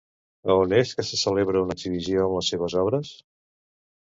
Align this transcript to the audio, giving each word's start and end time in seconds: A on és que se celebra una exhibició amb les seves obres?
A 0.53 0.53
on 0.61 0.71
és 0.77 0.93
que 0.99 1.05
se 1.09 1.19
celebra 1.25 1.61
una 1.67 1.75
exhibició 1.79 2.25
amb 2.25 2.39
les 2.39 2.51
seves 2.55 2.79
obres? 2.85 3.13